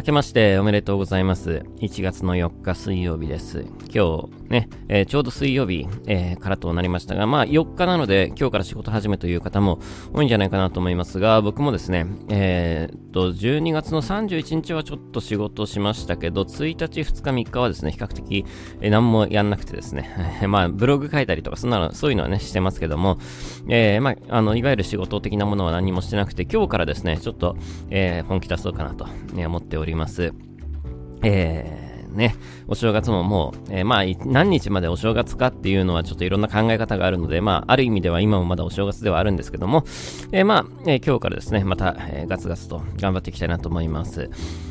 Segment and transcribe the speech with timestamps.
[0.00, 1.62] 明けましておめでとうございます。
[1.80, 3.66] 1月の4日水曜日です。
[3.94, 9.78] 今日ね、えー、ちょうど水曜日、えー、からとなりましたが、まあ4日なので今日から仕事始めという方も
[10.14, 18.46] 多いんじゃないかなと思いますが、僕もですね、えー、っと、12月の31日はちょっと仕事しましたけど、1日、2日、3日はですね、比較的、
[18.80, 20.10] え、何もやんなくてですね、
[20.48, 23.18] まあブログ書いたりとか、そんなの、そういうのはね、してますけども、
[23.68, 27.54] え、まあ、あの、いわゆる仕事的なものは何もしてなくて、今日からですね、ちょっと、
[27.90, 29.89] え、本気出そうかなと、ね、思っております。
[29.90, 30.32] ります
[31.22, 32.34] えー、ね、
[32.66, 39.84] お正月ももう、えー、まあ、何日までお正月かっていうのはちょっといろんな考え方があるので、まあ、ある意味では今もまだお正月ではあるんですけども、
[40.32, 44.30] えー、まあ、えー、今日からですね、また、え、ガツガツと頑張っていきたいなと思います。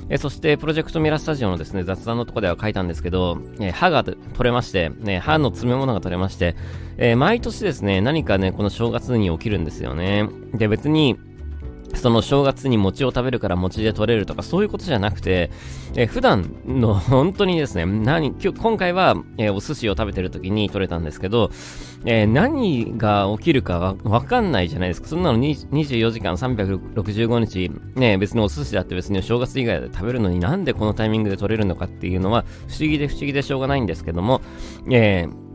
[0.09, 6.55] え、そして、プロジェクトミラスタジオのですね、雑談のとこでは書いたんですけど、え、歯が取れまして、ね、歯の詰め物が取れまして、
[6.97, 10.27] え、毎年ですね、何かね、この正月に起きるんですよね。
[10.53, 11.15] で、別に、
[11.95, 15.51] その正月に餅を食べるから餅で取れるとかそういうことじゃなくて、
[15.95, 21.51] えー、普段の 本当にですね、何、今日、今回は、えー、お寿司を食べてる時に取れたんですけど、
[22.05, 25.07] えー、何が起きるかわかんないじゃないですか。
[25.07, 34.41] そんなの24時間365日、ね、別にお寿司だって別に正月以外で食べるのになんでこのタイミングで取れるのかっていうのは不思議で不思議でしょうがないんですけども、
[34.89, 35.48] えー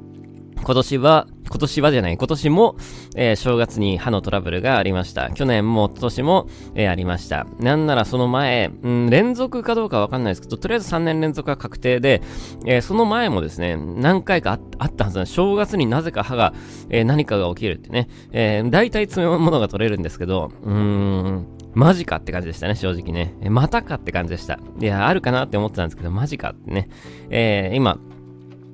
[0.65, 2.77] 今年は、今年はじゃない、今年も、
[3.17, 5.31] えー、正月に歯のトラブルがありました。
[5.31, 7.47] 去年も今年も、えー、ありました。
[7.61, 12.23] なんならその前、うん、連続かどうかわかんないですけど、とりあえず3年連続は確定で、
[12.65, 16.55] えー、その前もですね、何回かあったはずな正月になぜか歯が、
[16.89, 23.35] え何かが起きるってね、えー、大体詰め物が取れるんですけど、うーん、マジかって感じでしたね、正直ね。
[23.43, 24.59] えまたかって感じでした。
[24.81, 26.89] いや、あるかなって思ってたんですけど、マジかってね。
[27.31, 27.99] え、今、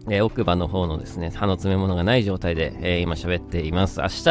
[0.08, 4.00] えー、奥歯の方のですね、歯の詰め物がない状態で、えー、今喋っています。
[4.00, 4.28] 明日、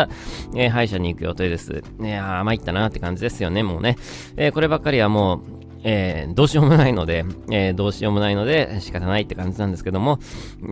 [0.56, 1.84] えー、歯医者に行く予定です。
[2.02, 3.98] いやー、参ったなーって感じですよね、もうね。
[4.38, 10.20] えこればっかりはもう、え、どうしようもないので、え、どうしようもないので仕方ないって感じなんですけども、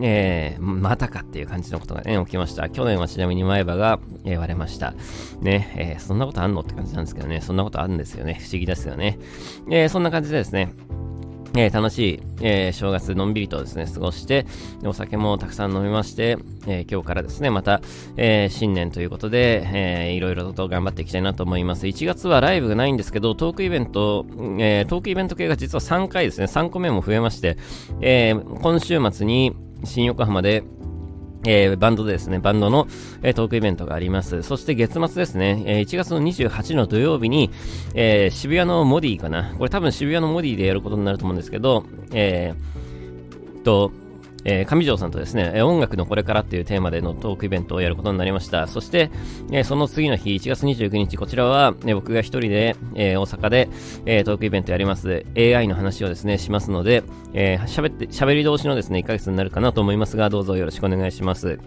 [0.02, 2.68] え、またかっていう感じのことがね、起きました。
[2.68, 4.94] 去年はちなみに前歯が、え割れました。
[5.40, 8.38] ね、えそんなことあんのって感じなんですけどね、そんなことあるんですよね。
[8.40, 9.18] 不思議ですよね。
[9.70, 10.74] えそんな感じでですね、
[11.56, 14.46] えー、楽しい、えー、正月のんびりとですね、過ごして、
[14.84, 17.80] お酒もたくさん飲みまして、えー、今日からですね、また、
[18.16, 21.86] え新年ということで、えー、いろいろと頑張っていきたいなと思います。
[21.86, 24.26] 1月はライブがないんですけど、トークイベント、
[24.58, 27.56] えトークイベント系が実は3回ですね、3個目も増えまして、
[28.00, 30.64] え今週末に新横浜で、
[31.46, 32.88] えー、バンドですね、バンドの、
[33.22, 34.42] えー、トークイベントがあります。
[34.42, 37.50] そして月末ですね、えー、1月の28の土曜日に、
[37.94, 39.54] え渋谷のモディかな。
[39.56, 43.92] これ多分渋谷のモディでやることになると思うんですけど、えー、と、
[44.44, 48.66] えー、上条さんとですね、音楽のこれからっていうテーマでのトークイベントをやることになりました。
[48.66, 49.10] そして、
[49.50, 53.68] えー、その次の日、1月29日、こちらは、ね、僕が一人で、えー、大阪で、
[54.06, 55.24] えトークイベントやります。
[55.36, 61.58] AI の話をですね、しますので、え喋って、喋り同士のですね、1ヶ月になるかなと思いますが、どうぞよろしくお願いします。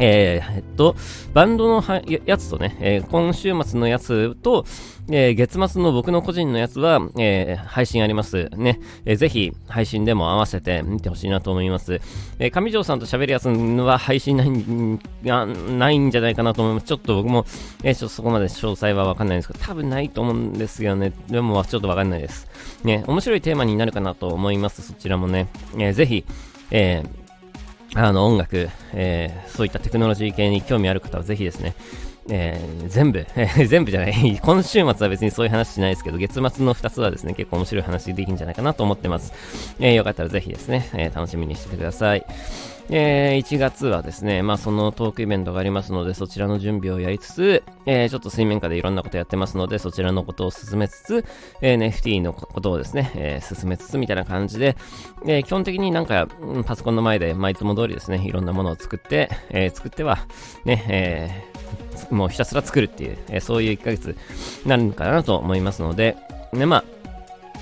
[0.00, 0.96] えー、えっと、
[1.34, 1.84] バンドの
[2.24, 4.64] やつとね、えー、今週末のやつと、
[5.10, 8.80] えー、月末の僕の個人のやつは、え、配信ありますね。
[9.04, 12.00] えー、ぜひ、配信でも合わせて見てほしいなと思います。
[12.38, 14.98] え、上条さんと喋るやつは配信ないん
[15.78, 16.86] ないんじゃないかなと思います。
[16.86, 17.44] ちょっと僕も、
[17.84, 21.12] え、ちょっとそこまで詳細はわかんないんですけど、多分ないと思うんですよね。
[21.28, 22.48] でも、ちょっとわかんないです。
[22.84, 24.80] ね、面白いテーマになるかなと思います。
[24.80, 25.48] そちらもね。
[25.74, 26.24] えー、ぜひ、
[26.70, 27.19] えー、
[27.94, 31.74] あの音楽、えー、そういったテクノロジー系に興味ある方はぜひですね、
[32.28, 33.26] えー、全部、
[33.66, 39.32] 全部じゃない、 今週末は別にそういう話しないですけど、月末の2つはですね、結構面白い話できるんじゃないかなと思ってます。
[39.80, 42.24] えー、よかったらぜひですね、え、楽しみにしててください。
[42.92, 51.24] えー、1月はですね、まあそのトークイベントがありますので、そちらの準備をやりつつ、えー、ちょっと水面下でいろんなことやってますので、そちらのことを進めつつ、
[51.62, 54.76] え、NFT のことをですね、えー、進めつつみたいな感じで、
[55.24, 56.26] えー、基本的になんか、
[56.66, 60.26] パソコンの前で、まあいつも通りですね、いろんなものを作って、えー、作っては、
[60.64, 64.16] ね、えー、もうひたすら作るっていう、えー、そういう1ヶ月
[64.64, 66.16] になるのかなと思いますので、
[66.52, 66.84] ね、まあ、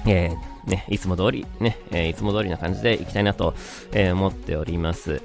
[0.06, 3.54] えー、ね、いつも通り、ね、え、いつも通りな感じでいきたいなと、
[3.92, 5.20] え、思っております。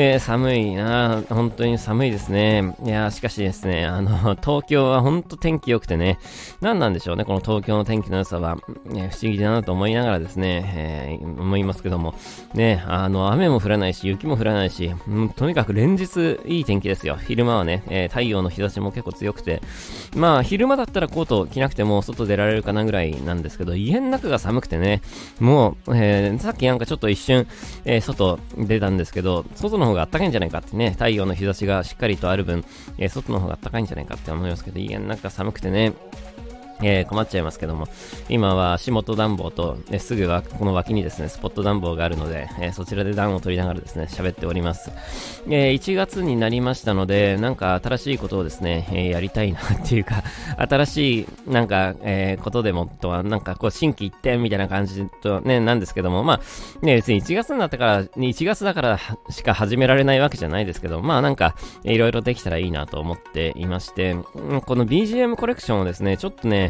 [0.00, 2.76] えー、寒いな本当に寒いですね。
[2.84, 6.20] いやしかしですね、あの、 東京は本当天気良くてね、
[6.60, 12.14] 何なんでしょうね、この東京の天気の良さは、ね、不思議だなと思いながらですね、えー、思いますけども、
[12.54, 17.18] ね、あの、雨も降らないし、雪も降らないし、うん、とにかく連日いい天気ですよ。
[17.26, 19.60] 昼間はね、えー、太陽の日差しも結構強くて、
[20.14, 25.02] まあ、昼間だったらコート着なくても外出られるかなぐらいなんですけど、家の中が寒くてね、
[25.40, 27.48] もう、えー、さっきなんかちょっと一瞬、
[27.84, 32.64] え、外出たんですけど、外の方が暖かいんじゃないかってね、太陽の日差しがしっかりとある分、
[32.98, 35.92] えー、外の方が暖かいんじゃないかって思いますけど、いや、なんか寒くてね、
[36.82, 37.88] えー、困っちゃいますけども、
[38.28, 44.90] 今は足元暖房と、えすぐはこの脇にですね、スポット暖房があるので、えー、そちらで暖を取りながらですね、喋っております。
[45.48, 50.22] えー、1月になりましたので、なんか新しいことをですね、えやりたいなっていうか、
[50.56, 56.40] 新しい、なんか、えことでもとは、なんかこう、新規一点みたいな感じとね、なんですけども、まあ、
[56.84, 58.98] ね、別に1月になってから、1月だから
[59.30, 66.67] しか始められないわけじゃないですけど、まあなんか、いろいろできたらいいなと思っていまして、この BGM コレクションをですね、ちょっとね、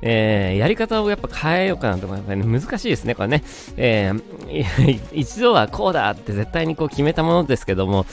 [0.00, 3.42] えー、やり方をやっぱ変えようかなとか、やっぱり、ね、難しいですね、これね。
[3.76, 8.06] えー、 一度はこうだって絶対にこう決めたものですけども、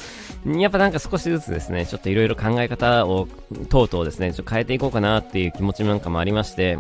[0.45, 3.27] やっぱなんか少しずつですね、ちょっといろいろ考え方を、
[3.69, 6.77] とうとうですね、ちょっと変えていこうかなっていう気持ちなんかもありまして、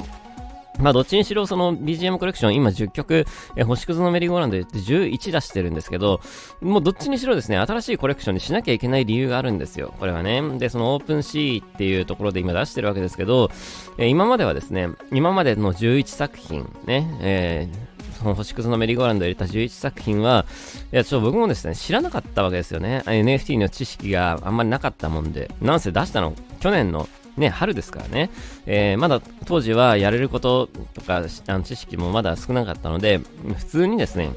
[0.79, 3.25] まあ、どっちにしろ、その BGM コレクション、今10曲、
[3.55, 6.21] え星屑のメリーゴーランドで11出してるんですけど、
[6.61, 9.93] もうどっちにしろですね、新しいコレクションにしなきゃいけない理由があるんですよ。
[9.99, 10.41] これはね。
[10.57, 13.49] で、そのオープンシーっていうところで今出してるわけですけど、
[13.97, 20.45] え今まではですね、今までの11作品、ね、えー、その星屑のメリーゴーランドを入れた11作品は、
[20.91, 23.03] いや、ちょっと僕もですね、知らなかったわけですよね。
[23.05, 28.29] NFT の知識があんまりなかったもんで、なんせ出したの、去年のね、春ですからね、
[28.65, 31.17] えー、まだ当時はやれることとか
[31.47, 33.19] あの知識もまだ少なかったので、
[33.57, 34.31] 普通にですね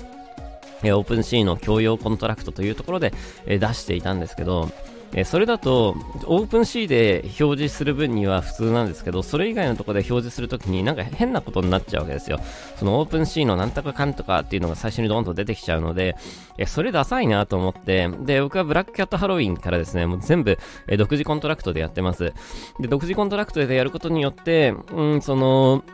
[0.82, 3.12] え、 OpenSea の共用コントラクトというところで、
[3.46, 4.70] え出していたんですけど、
[5.14, 5.96] えそれだと、
[6.26, 12.40] OpenSea で表示する分には普通なんですけど、それ以外のところで表示するときになんか変なことになっちゃうわけですよ。
[12.76, 16.16] そのオープン C のなんとかかんとかっていうのが最初にドーンと出てきちゃうので、
[16.58, 20.58] えそれダサいなと思って、で、僕はブラックキャットハロウィンからですね、もう全部、
[20.88, 22.32] え独自コントラクトでやってます。
[22.78, 25.84] で、独自コントラクトでやることによって、うん、その、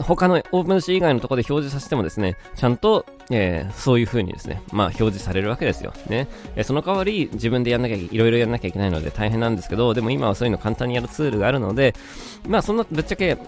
[0.00, 5.92] 他のオープン C 以外のところで表示させてもですね、ちゃんと、えー、そういう風にですね、まあ表示されるわけですよ。
[6.08, 6.26] ね。
[6.56, 11.94] えその代わり自分でやんなきゃいろいろいろやんなきゃいけないので大変なんですけど、でも今はそういうの簡単にやるツールがあるので、
[12.48, 13.38] まあそんなぶっちゃけ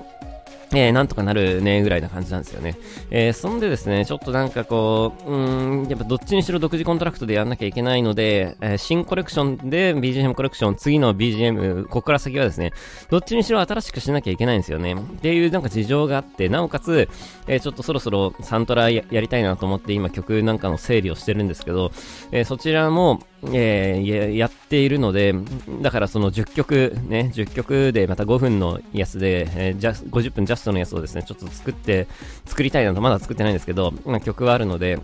[0.75, 2.79] えー、なんとかなるね、ぐらいな感じなんですよね。
[3.11, 12.73] えー、そんでですね、ちょっとなんかこう、うん、やっぱどっちにしろ独自コントラクトでやんなきゃいけないので、えー、新コレクションで BGM コレクション、次の BGM、ここから先はですね、
[13.11, 14.95] どっちにしろ新しくしなきゃいけないんですよね。
[14.95, 17.09] っていうなんか事情があって、なおかつ、
[17.47, 21.93] え、ちょっとそろそろサントラやりたいなと思って今曲なんかの整理をしてるんですけど、
[22.31, 25.35] え、そちらも、えー、やっているので、
[25.81, 32.07] だからその10曲、ね、10曲でまた5分のやつで、えー、じゃ50分ジャストのやつをですね、ちょっと作って、
[32.47, 33.93] 作りたいなと、まだ作ってないんですけど、
[34.25, 35.01] 曲はあるので、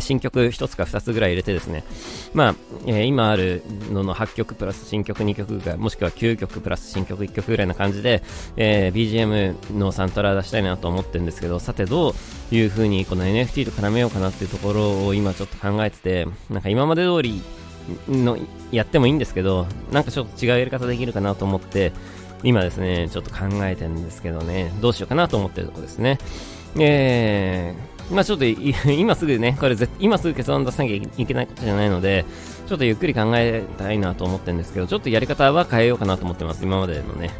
[0.00, 1.84] 新曲1つか2つぐらい入れてですね、
[2.32, 2.54] まあ、
[2.86, 8.22] えー、今あるのの8曲プラス新曲2曲が、もしくは9曲プラス新曲1曲ぐらいな感じで、
[8.56, 12.14] えー、BGM のサントラ出したいなと思ってるんですけど、さてど
[12.50, 17.42] ういう風にこの NFT と絡めようかなっていうところを今ちょっと考えてて、なんか今まで通り
[18.08, 18.38] の
[18.72, 21.92] やってもいいんですけど、なんかちょっと違うやり方できるかなと思って、
[22.42, 26.18] 今ですね、ちょっと考えてるんですけどね、どうしようかなと思ってるとこですね。
[26.78, 32.24] えー、まあちょっと今すぐね、これ今すぐ結論出さなきゃいけないことじゃないので、
[32.66, 37.30] ちょっとゆっくり考えたいなと思ってるんですけど、ちょっとやり方は変えようかなと思ってます、今までのね。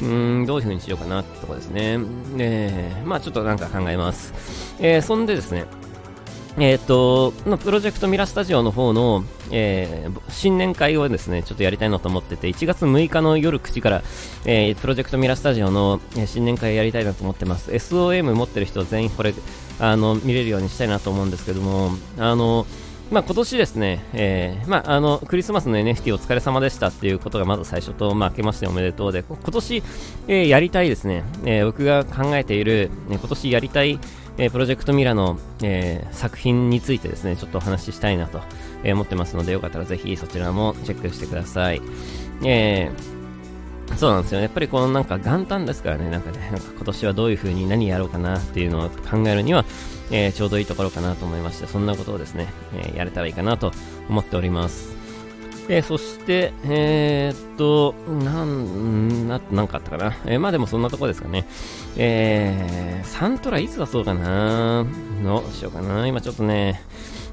[0.00, 1.98] うーん、どういう風にしようかなってとこですね。
[2.38, 4.32] えー、まあちょっとなんか考えます。
[4.80, 5.64] えー、そんでですね、
[6.58, 7.32] えっ、と、
[7.62, 14.02] プロジェクトミラスタジオの方の、えー、新年会をですね、ちょっとやりたいなと思ってて、1月6日の夜9時から、
[14.44, 17.70] えー、プロジェクトミラスタジオの、新年会やりたいなと思ってます。
[17.70, 19.32] SOM 持ってる人全員これ、
[19.80, 22.66] あの、見れるようにしたいなと思うんですけども、あの、
[23.10, 29.82] まあ、今年ですね、えー、まあ、あの、クリスマスの NFT お疲れ様でしたっていうことがまず最初と、まあ、明けましておめでとうで、今年、
[30.28, 33.98] えー、やりたいですね、えー、僕が考えている、ね、今年やりたい、
[34.38, 38.40] え、プロジェクトミラの、え、作品についてですね、ちょっとお話ししたいなと、
[38.84, 41.82] え、思ってますので、よかったらぜひそちらもチェックしてください。
[42.44, 43.19] えー、
[43.96, 44.44] そうなんですよね。
[44.44, 49.64] やっぱりこのなんか元旦ですからね、なんかね、なんか今年はどういう風に何やろうかなっていうのを考えるには、
[50.10, 53.72] えー、ちょうどいいところかなと思いまして、そんなことをですね、えー、やれたらいいかなと
[54.08, 54.96] 思っております。
[55.68, 57.94] えー、そして、えー、っと、
[58.24, 60.16] なん、な、なんかあったかな。
[60.26, 61.46] え、まあでもそんなとこですかね。
[61.96, 64.84] えー、サントラいつ出そうかな
[65.22, 66.06] のしようかな。
[66.08, 66.82] 今ちょっとね、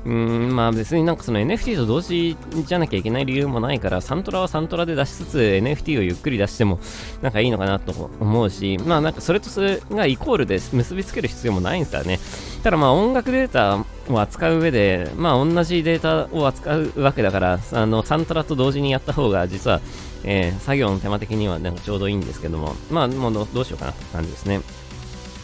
[0.08, 6.80] うん、まあ別になんかその NFT と同時じゃなきゃいけない理由もないから、サントラはサントラで出しつつ NFT をゆっくり出しても
[7.22, 12.20] なんかいいのかなと思うし、まあなんかそれとそれがイコールで結びつける必要もないんですからね。
[12.64, 19.82] ただまあ音楽データを扱う上で、まあ同じデータを扱うわけだから、あのサントラと同時にやった方が実は、
[20.24, 24.62] えー、作業の手間的にはなんかちょうどいいんですけども、まあもうどうしようかなって感じですね。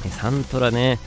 [0.09, 0.99] サントラね。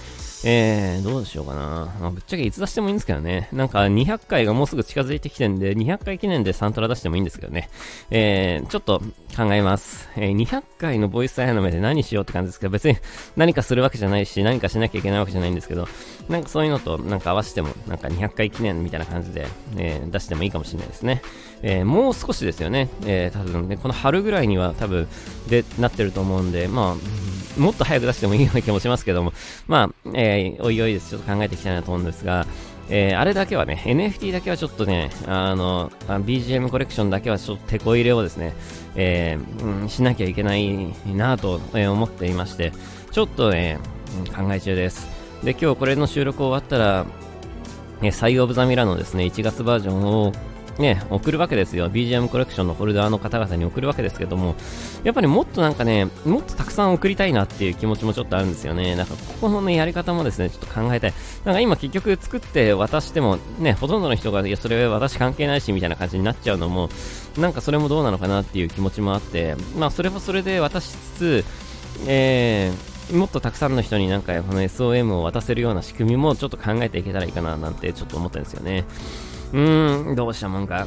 [0.45, 1.95] えー、どうしようかな。
[2.01, 3.49] まあ、ぶっちゃけいつ出してもいいんですけどね。
[3.53, 7.71] なんか200回がもうすぐ近づいてきてんで、200回記念でサントラ出してもいいんですけどね。
[8.11, 9.01] えー、ちょっと
[9.37, 10.09] 考えます。
[10.17, 12.97] えー、200回のボイスアイアの目で何しようって感じですけど、別に
[13.37, 15.89] 何かするわけじゃないし、何かしなきゃいけないわけじゃないんですけど、
[16.29, 21.23] なんかそういうのとなんか合わせても、なんか200回記念みたいな感じで、えー、出してもいいかもしれないですね。
[21.63, 22.89] えー、もう少しですよね。
[23.07, 25.09] えー、多分ね、この春ぐらいには多分
[25.49, 27.26] でなってると思うんで、まあ、
[27.57, 29.33] もっと早く出してもいいような気もしますけども、
[29.67, 31.11] まあ、えー、おいおいです。
[31.11, 32.47] ちょっと考えていきたいなと思うんですが、
[32.89, 38.55] えー、あれだけはね、NFT だけはちょっとね、あの、BGM コレクションだけはちょっと手こ入れをですね、
[38.95, 42.73] えー、うん、しなきゃいけないなと思っていまして、
[43.11, 43.79] ちょっとね、
[44.37, 45.09] 考え中です。
[45.43, 47.07] で、今日これの収録終わったら、
[48.03, 50.33] えサイオブザミラのですね、1月バージョンを
[50.79, 51.91] ね、送るわけですよ。
[51.91, 54.55] BGM コレクションのホルダーの方々に送るわけですけども、
[55.05, 58.95] やっぱりもっとなんかね、もっとたくさん送りたいなっていう気持ちもちょっとあるんですよね。
[58.95, 61.15] なんかここのね、やり方もですね、ちょっと考えたい。
[61.45, 66.91] なんか今結局作って渡しても、ね、ほとんどの人が、いや、それ私関係ないし、みたいな感じになっちゃうのも、
[67.39, 71.45] なんかそれもどうなのかなっていう気持ちもあって、まあそれはそれで渡しつつ、
[72.07, 78.85] えー、もっとたくさんの人になんかこの SOM を渡せるような仕組みもちょっと考えていけたらいいかななんてちょっと思ったんですよね。
[79.53, 80.87] うーん、どうしたもんか。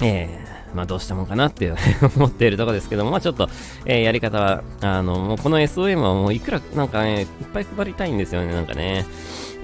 [0.00, 1.72] えー、まあどうしたもんかなって
[2.16, 3.48] 思っているところですけども、まあちょっと、
[3.84, 9.06] えー、やり方は、あの、もうこの SOM はもういくら、なんかね、いっぱい配りたいんですよね、なんかね。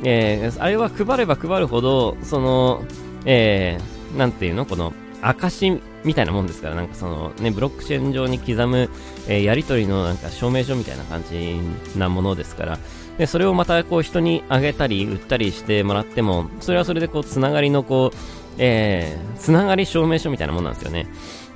[0.03, 2.83] えー、あれは配れば配るほど、その、
[3.25, 4.67] えー、なんていうの？
[4.67, 4.93] この、
[5.29, 8.91] 証みたいなもんですから、なんかそのね、ブロックチェーン上に刻む、
[9.29, 11.59] えー、やり取りのなんか証明書みたいな感じ
[11.99, 12.79] なものですから、
[13.19, 18.17] で、それをまたこう人にあげたり売ったりしてもらっても、それはそれでこうつながりのこう、
[18.59, 21.07] えー、つながり証明書みたいなもんなんですよね。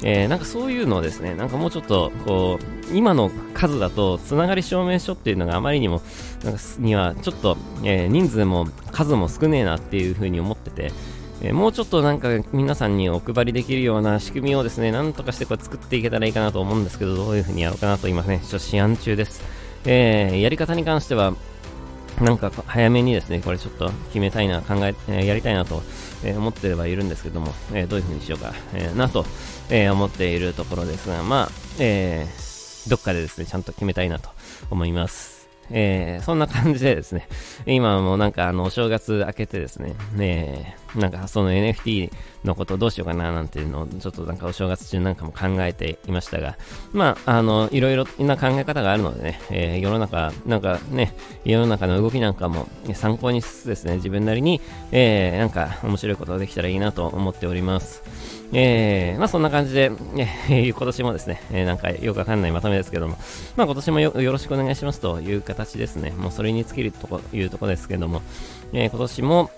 [0.03, 6.03] えー、なんかそういうのをですね、なんかもうちょっと、こう、今の数だと、つながり証明書っていうのがあまりにも、
[6.45, 10.93] なんかには、ちょっと、えー、人数も数も少ねえなっていうふうに思ってて、
[11.43, 19.43] え、もうちょっとなんか皆さんにお配りできるような仕組みをですね、なんとかしてこう作っていけたらいいかなと思うんですけど、どういうふうにやろうかなと今ね、ちょっと試案中です。
[19.85, 21.35] えー、やり方に関しては、
[22.21, 25.83] なんか早めにですね、これちょっと決めたいな、考え、えー、やりたいなと、
[26.25, 29.25] えー、思ってはいるんですけども、えー、どういう風にしようか、えなと、
[29.71, 32.49] え思っているところですが、まあ、えー
[32.89, 34.31] どっかでですね、ちゃんと決めたいなと
[34.71, 35.49] 思います。
[35.71, 37.29] えー、そんな感じでですね、
[37.67, 42.11] 今もなんかあの、お正月明けてですね、ねなんかその NFT
[42.45, 46.57] のことどうしようかななんていうのをちょっとなんかお正月中なんかも考えていましたが、
[46.93, 51.15] まあ、あの、いろいろな考え方があるのでね、えー、世の中、なんかね、
[51.45, 54.61] 世の中の動きなんかも参考にしつつですね、自分なりに、
[54.93, 58.03] えー、なんか面白いことができたらいいなと思っております。
[58.53, 59.93] えー、まあそんな感じで、
[60.49, 63.19] え、今年もですね、え、なんかよくわかんないまとめですけども、
[63.57, 66.13] まあ今年もよろしくお願いしますという形ですね。
[66.13, 68.23] もうそれに尽きるとこいうとこですけども、
[68.73, 69.51] え、今年も、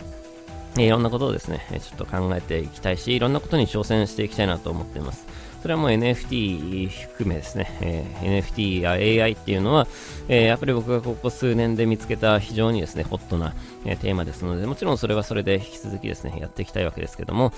[0.76, 5.26] いろんなことをですね、ちょっと考えていきたいし、いろんなことに挑戦していきたいなと思っています。
[5.60, 9.86] それはもう NFT 含めですね、えー、NFT や AI っていうのは、
[10.28, 17.52] えー、やっぱり僕がここ数年で見つけた非常にですね、ホットな、えー、テーマですので、もちろんそれはそれで引き続きですね、やっていきたいわけですけども、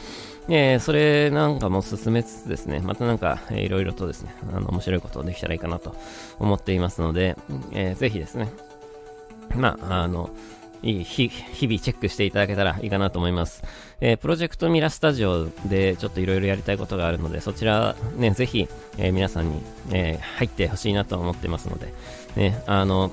[0.49, 5.95] え、それなんかも進めつつですね、またなんか、えー、いろいろとですね、あの、面白いことをできたらいいかなと
[6.41, 7.37] 思っていますので、
[7.71, 8.49] えー、ぜひですね、
[9.55, 10.31] まあ、あの、
[10.83, 13.63] 日々チェックしていただけたらいいかなと思います。
[14.01, 19.63] えー、プロジェクトミラスタジオでちょっといろいろやりたいことがあるので、そちらね、ぜひ、えー、皆さんに、
[19.93, 21.93] えー、入ってほしいなと思ってますので、
[22.37, 23.13] ね、あの、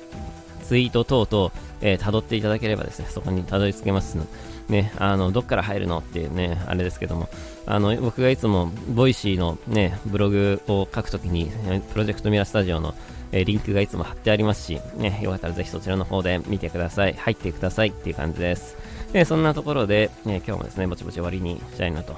[0.64, 7.28] ツイート等々、えー、辿っていただければですね、そこにたどり着けますので、ね、あの、どっから入るのっていうね、あれですけども、
[7.66, 11.52] あの、僕がいつも、 Voicy のね、ブログを書くときに、
[11.92, 12.94] プロジェクトミラスタジオの
[13.32, 17.14] え、リンクがいつも貼ってありますし、ね、よかったらぜひそちらの方で見てください。
[17.14, 18.78] 入ってくださいっていう感じです。
[19.14, 22.16] で、そんなところで、え、今日もですね、ぼちぼち終わりにしたいなと、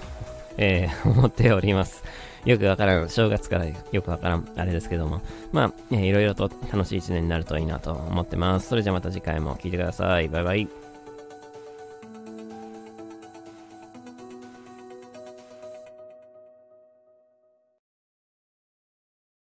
[0.58, 2.04] えー、 思っております。
[2.46, 8.70] よくわからん、正月からよくわからん、あれですけども、まあ、えー、いろいろと楽しい一年になるといいなと思ってます。
[8.70, 10.28] それじゃまた次回も聴いてください。
[10.28, 10.81] バイバイ。